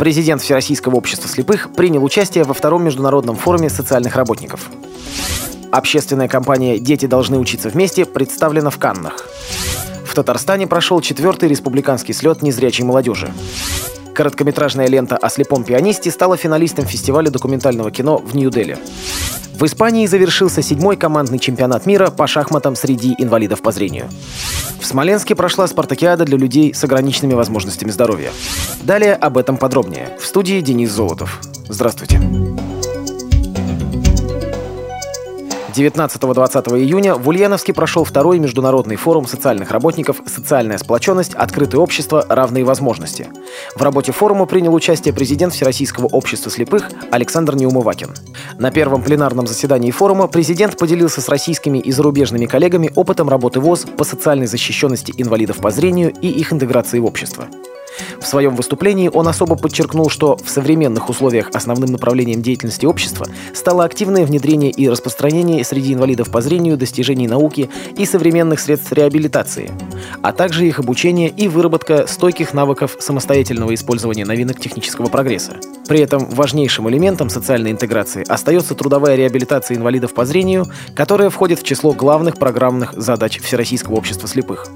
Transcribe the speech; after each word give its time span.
Президент 0.00 0.40
Всероссийского 0.40 0.96
общества 0.96 1.28
слепых 1.28 1.74
принял 1.74 2.02
участие 2.02 2.44
во 2.44 2.54
втором 2.54 2.82
международном 2.82 3.36
форуме 3.36 3.68
социальных 3.68 4.16
работников. 4.16 4.70
Общественная 5.70 6.26
компания 6.26 6.78
«Дети 6.78 7.04
должны 7.04 7.36
учиться 7.38 7.68
вместе» 7.68 8.06
представлена 8.06 8.70
в 8.70 8.78
Каннах. 8.78 9.26
В 10.06 10.14
Татарстане 10.14 10.66
прошел 10.66 11.02
четвертый 11.02 11.50
республиканский 11.50 12.14
слет 12.14 12.40
незрячей 12.40 12.82
молодежи. 12.82 13.30
Короткометражная 14.14 14.88
лента 14.88 15.18
о 15.18 15.28
слепом 15.28 15.64
пианисте 15.64 16.10
стала 16.10 16.38
финалистом 16.38 16.86
фестиваля 16.86 17.28
документального 17.28 17.90
кино 17.90 18.16
в 18.16 18.34
Нью-Дели. 18.34 18.78
В 19.60 19.64
Испании 19.66 20.06
завершился 20.06 20.62
седьмой 20.62 20.96
командный 20.96 21.38
чемпионат 21.38 21.84
мира 21.84 22.10
по 22.10 22.26
шахматам 22.26 22.74
среди 22.74 23.14
инвалидов 23.18 23.60
по 23.60 23.72
зрению. 23.72 24.08
В 24.80 24.86
Смоленске 24.86 25.34
прошла 25.34 25.66
спартакиада 25.66 26.24
для 26.24 26.38
людей 26.38 26.72
с 26.72 26.82
ограниченными 26.82 27.34
возможностями 27.34 27.90
здоровья. 27.90 28.30
Далее 28.80 29.14
об 29.14 29.36
этом 29.36 29.58
подробнее. 29.58 30.16
В 30.18 30.24
студии 30.24 30.62
Денис 30.62 30.90
Золотов. 30.90 31.40
Здравствуйте. 31.68 32.22
19-20 35.70 36.78
июня 36.78 37.14
в 37.14 37.28
Ульяновске 37.28 37.72
прошел 37.72 38.04
второй 38.04 38.38
международный 38.38 38.96
форум 38.96 39.26
социальных 39.26 39.70
работников 39.70 40.20
«Социальная 40.26 40.78
сплоченность. 40.78 41.34
Открытое 41.34 41.78
общество. 41.78 42.24
Равные 42.28 42.64
возможности». 42.64 43.28
В 43.76 43.82
работе 43.82 44.12
форума 44.12 44.46
принял 44.46 44.74
участие 44.74 45.14
президент 45.14 45.52
Всероссийского 45.54 46.06
общества 46.06 46.50
слепых 46.50 46.90
Александр 47.10 47.54
Неумывакин. 47.54 48.10
На 48.58 48.70
первом 48.70 49.02
пленарном 49.02 49.46
заседании 49.46 49.90
форума 49.90 50.26
президент 50.26 50.76
поделился 50.76 51.20
с 51.20 51.28
российскими 51.28 51.78
и 51.78 51.92
зарубежными 51.92 52.46
коллегами 52.46 52.90
опытом 52.94 53.28
работы 53.28 53.60
ВОЗ 53.60 53.86
по 53.96 54.04
социальной 54.04 54.46
защищенности 54.46 55.14
инвалидов 55.16 55.58
по 55.58 55.70
зрению 55.70 56.12
и 56.20 56.28
их 56.28 56.52
интеграции 56.52 56.98
в 56.98 57.04
общество. 57.04 57.46
В 58.20 58.26
своем 58.26 58.54
выступлении 58.54 59.10
он 59.12 59.26
особо 59.28 59.56
подчеркнул, 59.56 60.10
что 60.10 60.36
в 60.36 60.48
современных 60.48 61.08
условиях 61.08 61.50
основным 61.54 61.90
направлением 61.90 62.42
деятельности 62.42 62.84
общества 62.84 63.26
стало 63.54 63.84
активное 63.84 64.26
внедрение 64.26 64.70
и 64.70 64.88
распространение 64.88 65.64
среди 65.64 65.94
инвалидов 65.94 66.30
по 66.30 66.40
зрению 66.42 66.76
достижений 66.76 67.26
науки 67.26 67.70
и 67.96 68.04
современных 68.04 68.60
средств 68.60 68.92
реабилитации, 68.92 69.70
а 70.22 70.32
также 70.32 70.66
их 70.66 70.78
обучение 70.78 71.28
и 71.30 71.48
выработка 71.48 72.06
стойких 72.06 72.52
навыков 72.52 72.96
самостоятельного 73.00 73.74
использования 73.74 74.26
новинок 74.26 74.60
технического 74.60 75.06
прогресса. 75.06 75.56
При 75.88 76.00
этом 76.00 76.26
важнейшим 76.26 76.88
элементом 76.90 77.30
социальной 77.30 77.70
интеграции 77.70 78.24
остается 78.28 78.74
трудовая 78.74 79.16
реабилитация 79.16 79.76
инвалидов 79.76 80.12
по 80.12 80.24
зрению, 80.26 80.66
которая 80.94 81.30
входит 81.30 81.58
в 81.58 81.64
число 81.64 81.92
главных 81.92 82.36
программных 82.36 82.92
задач 82.92 83.40
Всероссийского 83.40 83.96
общества 83.96 84.28
слепых. 84.28 84.66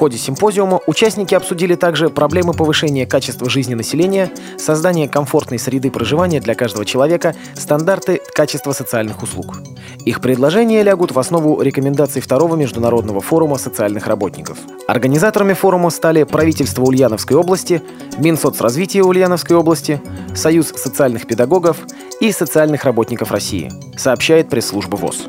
Ходе 0.00 0.16
симпозиума 0.16 0.80
участники 0.86 1.34
обсудили 1.34 1.74
также 1.74 2.08
проблемы 2.08 2.54
повышения 2.54 3.04
качества 3.04 3.50
жизни 3.50 3.74
населения, 3.74 4.30
создание 4.56 5.10
комфортной 5.10 5.58
среды 5.58 5.90
проживания 5.90 6.40
для 6.40 6.54
каждого 6.54 6.86
человека, 6.86 7.34
стандарты 7.54 8.22
качества 8.32 8.72
социальных 8.72 9.22
услуг. 9.22 9.58
Их 10.06 10.22
предложения 10.22 10.82
лягут 10.82 11.12
в 11.12 11.18
основу 11.18 11.60
рекомендаций 11.60 12.22
второго 12.22 12.56
международного 12.56 13.20
форума 13.20 13.58
социальных 13.58 14.06
работников. 14.06 14.56
Организаторами 14.88 15.52
форума 15.52 15.90
стали 15.90 16.22
правительство 16.22 16.82
Ульяновской 16.82 17.36
области, 17.36 17.82
Минсоцразвитие 18.16 19.04
Ульяновской 19.04 19.54
области, 19.54 20.00
Союз 20.34 20.68
социальных 20.68 21.26
педагогов 21.26 21.76
и 22.22 22.32
социальных 22.32 22.84
работников 22.84 23.32
России, 23.32 23.70
сообщает 23.98 24.48
пресс-служба 24.48 24.96
ВОЗ. 24.96 25.26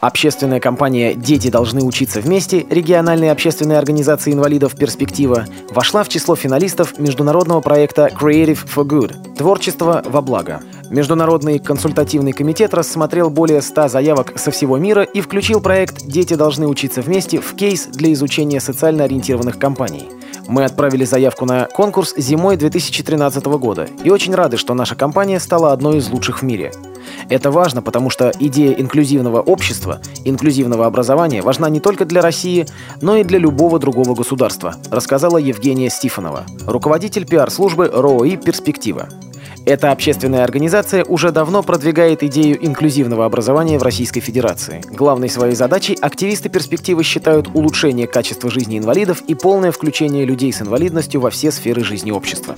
Общественная 0.00 0.60
компания 0.60 1.14
«Дети 1.14 1.48
должны 1.48 1.82
учиться 1.82 2.20
вместе» 2.20 2.64
региональной 2.70 3.32
общественной 3.32 3.78
организации 3.78 4.32
инвалидов 4.32 4.76
«Перспектива» 4.76 5.46
вошла 5.70 6.04
в 6.04 6.08
число 6.08 6.36
финалистов 6.36 7.00
международного 7.00 7.60
проекта 7.60 8.06
Creative 8.06 8.60
for 8.64 8.84
Good– 8.84 9.34
«Творчество 9.36 10.04
во 10.06 10.22
благо». 10.22 10.62
Международный 10.88 11.58
консультативный 11.58 12.32
комитет 12.32 12.74
рассмотрел 12.74 13.28
более 13.28 13.60
100 13.60 13.88
заявок 13.88 14.38
со 14.38 14.52
всего 14.52 14.78
мира 14.78 15.02
и 15.02 15.20
включил 15.20 15.60
проект 15.60 16.06
«Дети 16.06 16.34
должны 16.34 16.68
учиться 16.68 17.02
вместе» 17.02 17.40
в 17.40 17.56
кейс 17.56 17.86
для 17.86 18.12
изучения 18.12 18.60
социально 18.60 19.02
ориентированных 19.02 19.58
компаний. 19.58 20.08
Мы 20.48 20.64
отправили 20.64 21.04
заявку 21.04 21.44
на 21.44 21.66
конкурс 21.66 22.14
зимой 22.16 22.56
2013 22.56 23.44
года 23.44 23.88
и 24.02 24.10
очень 24.10 24.34
рады, 24.34 24.56
что 24.56 24.74
наша 24.74 24.96
компания 24.96 25.38
стала 25.38 25.72
одной 25.72 25.98
из 25.98 26.08
лучших 26.08 26.40
в 26.40 26.42
мире– 26.42 26.72
это 27.28 27.50
важно, 27.50 27.82
потому 27.82 28.10
что 28.10 28.32
идея 28.38 28.72
инклюзивного 28.72 29.40
общества, 29.40 30.00
инклюзивного 30.24 30.86
образования 30.86 31.42
важна 31.42 31.68
не 31.68 31.80
только 31.80 32.04
для 32.04 32.22
России, 32.22 32.66
но 33.00 33.16
и 33.16 33.24
для 33.24 33.38
любого 33.38 33.78
другого 33.78 34.14
государства, 34.14 34.74
рассказала 34.90 35.38
Евгения 35.38 35.90
Стифанова, 35.90 36.44
руководитель 36.66 37.26
пиар-службы 37.26 37.90
РОИ 37.92 38.36
«Перспектива». 38.36 39.08
Эта 39.68 39.92
общественная 39.92 40.44
организация 40.44 41.04
уже 41.04 41.30
давно 41.30 41.62
продвигает 41.62 42.22
идею 42.22 42.56
инклюзивного 42.64 43.26
образования 43.26 43.78
в 43.78 43.82
Российской 43.82 44.20
Федерации. 44.20 44.80
Главной 44.90 45.28
своей 45.28 45.54
задачей 45.54 45.94
активисты 46.00 46.48
перспективы 46.48 47.04
считают 47.04 47.48
улучшение 47.52 48.06
качества 48.06 48.50
жизни 48.50 48.78
инвалидов 48.78 49.20
и 49.26 49.34
полное 49.34 49.70
включение 49.70 50.24
людей 50.24 50.54
с 50.54 50.62
инвалидностью 50.62 51.20
во 51.20 51.28
все 51.28 51.52
сферы 51.52 51.84
жизни 51.84 52.10
общества. 52.10 52.54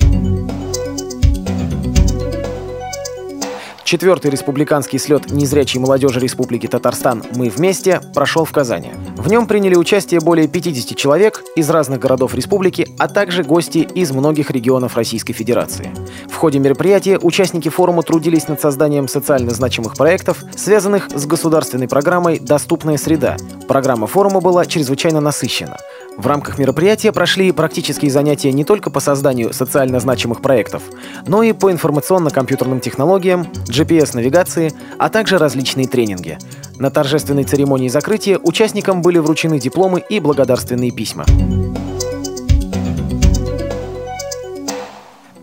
Четвертый 3.91 4.31
республиканский 4.31 4.97
слет 4.97 5.31
незрячей 5.31 5.77
молодежи 5.81 6.21
Республики 6.21 6.65
Татарстан 6.65 7.23
«Мы 7.35 7.49
вместе» 7.49 7.99
прошел 8.15 8.45
в 8.45 8.51
Казани. 8.53 8.91
В 9.17 9.29
нем 9.29 9.47
приняли 9.47 9.75
участие 9.75 10.21
более 10.21 10.47
50 10.47 10.97
человек 10.97 11.43
из 11.57 11.69
разных 11.69 11.99
городов 11.99 12.33
республики, 12.33 12.87
а 12.97 13.09
также 13.09 13.43
гости 13.43 13.79
из 13.79 14.11
многих 14.13 14.49
регионов 14.49 14.95
Российской 14.95 15.33
Федерации. 15.33 15.91
В 16.29 16.35
ходе 16.35 16.59
мероприятия 16.59 17.19
участники 17.21 17.67
форума 17.67 18.01
трудились 18.01 18.47
над 18.47 18.61
созданием 18.61 19.09
социально 19.09 19.51
значимых 19.51 19.95
проектов, 19.95 20.41
связанных 20.55 21.09
с 21.13 21.25
государственной 21.25 21.89
программой 21.89 22.39
«Доступная 22.39 22.95
среда». 22.95 23.35
Программа 23.67 24.07
форума 24.07 24.39
была 24.39 24.65
чрезвычайно 24.65 25.19
насыщена. 25.19 25.75
В 26.17 26.27
рамках 26.27 26.59
мероприятия 26.59 27.11
прошли 27.11 27.51
практические 27.51 28.11
занятия 28.11 28.51
не 28.51 28.63
только 28.63 28.89
по 28.89 28.99
созданию 28.99 29.53
социально 29.53 29.99
значимых 29.99 30.41
проектов, 30.41 30.83
но 31.25 31.41
и 31.41 31.53
по 31.53 31.71
информационно-компьютерным 31.71 32.79
технологиям, 32.79 33.47
GPS-навигации, 33.67 34.73
а 34.99 35.09
также 35.09 35.37
различные 35.37 35.87
тренинги. 35.87 36.37
На 36.77 36.91
торжественной 36.91 37.43
церемонии 37.43 37.87
закрытия 37.87 38.37
участникам 38.37 39.01
были 39.01 39.19
вручены 39.19 39.59
дипломы 39.59 40.03
и 40.07 40.19
благодарственные 40.19 40.91
письма. 40.91 41.25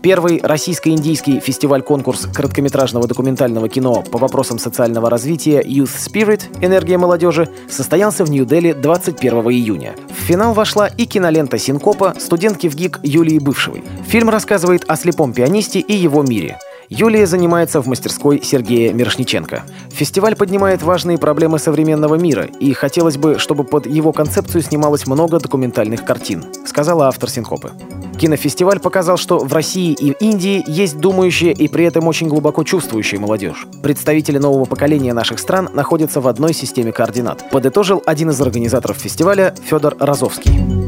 Первый 0.01 0.39
российско-индийский 0.41 1.39
фестиваль-конкурс 1.39 2.27
короткометражного 2.33 3.07
документального 3.07 3.67
кино 3.67 4.01
по 4.01 4.17
вопросам 4.17 4.57
социального 4.57 5.09
развития 5.09 5.61
Youth 5.61 5.95
Spirit 5.97 6.43
«Энергия 6.61 6.97
молодежи» 6.97 7.49
состоялся 7.69 8.23
в 8.23 8.31
Нью-Дели 8.31 8.71
21 8.71 9.33
июня. 9.49 9.95
В 10.09 10.13
финал 10.13 10.53
вошла 10.53 10.87
и 10.87 11.05
кинолента 11.05 11.57
«Синкопа» 11.57 12.15
студентки 12.17 12.67
в 12.69 12.75
ГИК 12.75 13.01
Юлии 13.03 13.39
Бывшевой. 13.39 13.83
Фильм 14.07 14.29
рассказывает 14.29 14.85
о 14.87 14.95
слепом 14.95 15.33
пианисте 15.33 15.79
и 15.79 15.93
его 15.93 16.23
мире– 16.23 16.57
Юлия 16.89 17.27
занимается 17.27 17.81
в 17.81 17.87
мастерской 17.87 18.41
Сергея 18.43 18.91
Мирошниченко. 18.93 19.61
Фестиваль 19.91 20.35
поднимает 20.35 20.81
важные 20.81 21.19
проблемы 21.19 21.59
современного 21.59 22.15
мира, 22.15 22.45
и 22.59 22.73
хотелось 22.73 23.17
бы, 23.17 23.37
чтобы 23.37 23.63
под 23.63 23.85
его 23.85 24.11
концепцию 24.11 24.63
снималось 24.63 25.05
много 25.05 25.39
документальных 25.39 26.03
картин, 26.03 26.45
сказала 26.65 27.07
автор 27.07 27.29
Синхопы. 27.29 27.73
Кинофестиваль 28.19 28.79
показал, 28.79 29.17
что 29.17 29.39
в 29.39 29.53
России 29.53 29.93
и 29.93 30.11
Индии 30.19 30.63
есть 30.67 30.99
думающая 30.99 31.51
и 31.51 31.69
при 31.69 31.85
этом 31.85 32.05
очень 32.07 32.27
глубоко 32.27 32.63
чувствующая 32.63 33.17
молодежь. 33.17 33.65
Представители 33.81 34.37
нового 34.37 34.65
поколения 34.65 35.13
наших 35.13 35.39
стран 35.39 35.69
находятся 35.73 36.19
в 36.19 36.27
одной 36.27 36.53
системе 36.53 36.91
координат, 36.91 37.49
подытожил 37.49 38.03
один 38.05 38.31
из 38.31 38.41
организаторов 38.41 38.97
фестиваля 38.97 39.55
Федор 39.63 39.95
Розовский. 39.99 40.79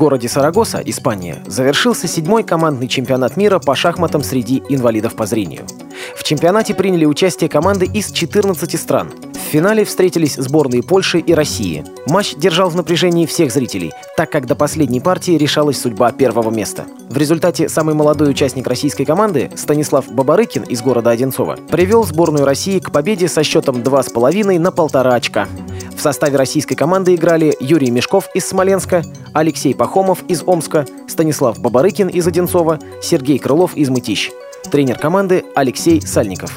городе 0.00 0.30
Сарагоса, 0.30 0.80
Испания, 0.82 1.42
завершился 1.46 2.08
седьмой 2.08 2.42
командный 2.42 2.88
чемпионат 2.88 3.36
мира 3.36 3.58
по 3.58 3.76
шахматам 3.76 4.22
среди 4.22 4.62
инвалидов 4.70 5.14
по 5.14 5.26
зрению. 5.26 5.66
В 6.16 6.24
чемпионате 6.24 6.74
приняли 6.74 7.04
участие 7.04 7.50
команды 7.50 7.84
из 7.84 8.10
14 8.10 8.80
стран. 8.80 9.12
Финале 9.50 9.84
встретились 9.84 10.36
сборные 10.36 10.80
Польши 10.80 11.18
и 11.18 11.34
России. 11.34 11.84
Матч 12.06 12.36
держал 12.36 12.70
в 12.70 12.76
напряжении 12.76 13.26
всех 13.26 13.50
зрителей, 13.50 13.90
так 14.16 14.30
как 14.30 14.46
до 14.46 14.54
последней 14.54 15.00
партии 15.00 15.32
решалась 15.32 15.80
судьба 15.80 16.12
первого 16.12 16.52
места. 16.52 16.84
В 17.08 17.16
результате 17.16 17.68
самый 17.68 17.96
молодой 17.96 18.30
участник 18.30 18.68
российской 18.68 19.04
команды, 19.04 19.50
Станислав 19.56 20.08
Бабарыкин 20.08 20.62
из 20.62 20.82
города 20.82 21.10
Одинцова, 21.10 21.56
привел 21.68 22.04
сборную 22.04 22.44
России 22.44 22.78
к 22.78 22.92
победе 22.92 23.26
со 23.26 23.42
счетом 23.42 23.78
2,5 23.78 24.56
на 24.60 24.70
полтора 24.70 25.14
очка. 25.14 25.48
В 25.96 26.00
составе 26.00 26.36
российской 26.36 26.76
команды 26.76 27.16
играли 27.16 27.56
Юрий 27.58 27.90
Мешков 27.90 28.30
из 28.34 28.46
Смоленска, 28.46 29.02
Алексей 29.34 29.74
Пахомов 29.74 30.22
из 30.28 30.44
Омска, 30.46 30.86
Станислав 31.08 31.58
Бабарыкин 31.58 32.06
из 32.06 32.24
Одинцова, 32.24 32.78
Сергей 33.02 33.40
Крылов 33.40 33.76
из 33.76 33.90
Мытищ. 33.90 34.30
Тренер 34.70 34.96
команды 34.96 35.44
Алексей 35.56 36.00
Сальников. 36.00 36.52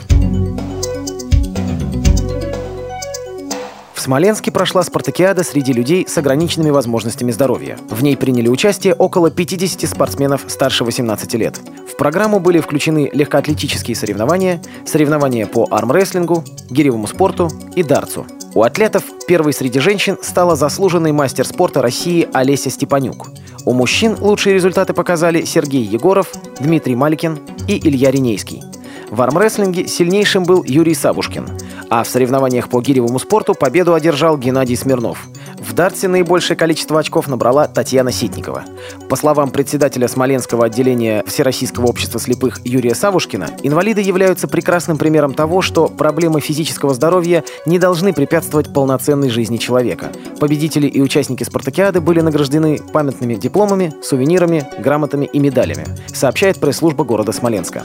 Смоленске 4.04 4.52
прошла 4.52 4.84
спартакиада 4.84 5.46
среди 5.46 5.72
людей 5.72 6.06
с 6.06 6.18
ограниченными 6.18 6.72
возможностями 6.72 7.32
здоровья. 7.32 7.78
В 7.90 8.04
ней 8.04 8.18
приняли 8.18 8.50
участие 8.50 8.96
около 8.96 9.32
50 9.32 9.90
спортсменов 9.90 10.44
старше 10.50 10.84
18 10.84 11.34
лет. 11.36 11.62
В 11.90 11.96
программу 11.96 12.42
были 12.42 12.60
включены 12.60 13.10
легкоатлетические 13.14 13.96
соревнования, 13.96 14.62
соревнования 14.86 15.48
по 15.48 15.70
армрестлингу, 15.72 16.44
гиревому 16.70 17.08
спорту 17.08 17.50
и 17.78 17.84
дартсу. 17.84 18.28
У 18.54 18.64
атлетов 18.64 19.06
первой 19.26 19.54
среди 19.54 19.80
женщин 19.80 20.18
стала 20.22 20.58
заслуженный 20.58 21.14
мастер 21.14 21.48
спорта 21.48 21.82
России 21.82 22.28
Олеся 22.34 22.72
Степанюк. 22.72 23.30
У 23.64 23.72
мужчин 23.72 24.18
лучшие 24.20 24.54
результаты 24.54 24.92
показали 24.92 25.46
Сергей 25.46 25.86
Егоров, 25.86 26.28
Дмитрий 26.60 26.98
Маликин 26.98 27.40
и 27.70 27.80
Илья 27.88 28.12
Ринейский. 28.12 28.64
В 29.10 29.22
армрестлинге 29.22 29.88
сильнейшим 29.88 30.44
был 30.44 30.64
Юрий 30.64 30.96
Сабушкин, 30.96 31.53
а 31.96 32.04
в 32.04 32.08
соревнованиях 32.08 32.70
по 32.70 32.82
гиревому 32.82 33.20
спорту 33.20 33.54
победу 33.54 33.94
одержал 33.94 34.36
Геннадий 34.36 34.76
Смирнов. 34.76 35.28
В 35.74 35.76
дартсе 35.76 36.08
наибольшее 36.08 36.56
количество 36.56 37.00
очков 37.00 37.28
набрала 37.28 37.68
Татьяна 37.68 38.12
Ситникова. 38.12 38.64
По 39.10 39.16
словам 39.16 39.50
председателя 39.50 40.08
Смоленского 40.08 40.66
отделения 40.66 41.24
Всероссийского 41.26 41.88
общества 41.88 42.20
слепых 42.20 42.62
Юрия 42.64 42.94
Савушкина, 42.94 43.50
инвалиды 43.64 44.02
являются 44.02 44.48
прекрасным 44.48 45.00
примером 45.00 45.34
того, 45.34 45.64
что 45.64 45.88
проблемы 45.88 46.42
физического 46.42 46.94
здоровья 46.94 47.44
не 47.66 47.80
должны 47.80 48.14
препятствовать 48.14 48.72
полноценной 48.72 49.32
жизни 49.32 49.58
человека. 49.58 50.12
Победители 50.40 50.86
и 50.86 51.02
участники 51.02 51.44
спартакиады 51.44 52.02
были 52.02 52.22
награждены 52.22 52.78
памятными 52.94 53.34
дипломами, 53.34 53.96
сувенирами, 54.04 54.68
грамотами 54.78 55.26
и 55.26 55.40
медалями, 55.40 55.88
сообщает 56.14 56.60
пресс-служба 56.60 57.04
города 57.04 57.32
Смоленска. 57.32 57.82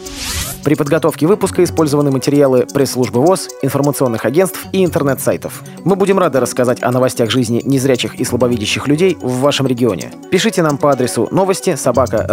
При 0.62 0.74
подготовке 0.74 1.26
выпуска 1.26 1.64
использованы 1.64 2.10
материалы 2.10 2.66
пресс-службы 2.66 3.22
ВОЗ, 3.22 3.48
информационных 3.62 4.26
агентств 4.26 4.66
и 4.72 4.84
интернет-сайтов. 4.84 5.62
Мы 5.84 5.96
будем 5.96 6.18
рады 6.18 6.40
рассказать 6.40 6.82
о 6.82 6.90
новостях 6.90 7.30
жизни 7.30 7.62
незрячих 7.78 8.16
и 8.16 8.24
слабовидящих 8.24 8.88
людей 8.88 9.16
в 9.20 9.40
вашем 9.40 9.66
регионе. 9.66 10.10
Пишите 10.30 10.62
нам 10.62 10.78
по 10.78 10.90
адресу 10.90 11.28
новости 11.30 11.76
собака 11.76 12.26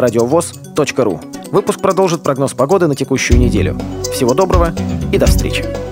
ру. 1.03 1.21
Выпуск 1.51 1.80
продолжит 1.80 2.24
прогноз 2.24 2.53
погоды 2.53 2.88
на 2.88 2.95
текущую 2.95 3.39
неделю. 3.39 3.77
Всего 4.12 4.33
доброго 4.33 4.74
и 5.12 5.18
до 5.18 5.27
встречи. 5.27 5.85